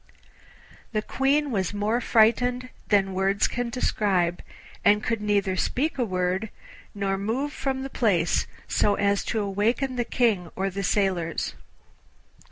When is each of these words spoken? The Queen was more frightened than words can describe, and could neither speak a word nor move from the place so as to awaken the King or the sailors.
The 0.93 1.03
Queen 1.03 1.51
was 1.51 1.75
more 1.75 2.01
frightened 2.01 2.69
than 2.87 3.13
words 3.13 3.47
can 3.47 3.69
describe, 3.69 4.41
and 4.83 5.03
could 5.03 5.21
neither 5.21 5.55
speak 5.55 5.99
a 5.99 6.03
word 6.05 6.49
nor 6.95 7.19
move 7.19 7.53
from 7.53 7.83
the 7.83 7.89
place 7.91 8.47
so 8.67 8.95
as 8.95 9.23
to 9.25 9.39
awaken 9.41 9.97
the 9.97 10.03
King 10.03 10.49
or 10.55 10.71
the 10.71 10.81
sailors. 10.81 11.53